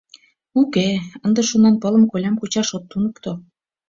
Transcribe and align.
Уке, 0.61 0.87
ынде 1.25 1.41
Шонанпылым 1.49 2.03
колям 2.11 2.35
кучаш 2.37 2.69
от 2.77 2.83
туныкто. 2.89 3.31